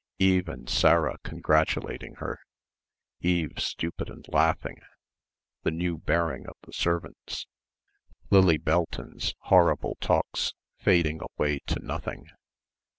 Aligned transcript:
Eve 0.17 0.49
and 0.49 0.67
Sarah 0.67 1.17
congratulating 1.23 2.15
her, 2.15 2.39
Eve 3.19 3.59
stupid 3.59 4.09
and 4.09 4.25
laughing... 4.29 4.79
the 5.61 5.69
new 5.69 5.99
bearing 5.99 6.47
of 6.47 6.55
the 6.63 6.73
servants... 6.73 7.45
Lilla 8.31 8.57
Belton's 8.57 9.35
horrible 9.41 9.99
talks 10.01 10.55
fading 10.79 11.19
away 11.21 11.59
to 11.67 11.77
nothing. 11.81 12.25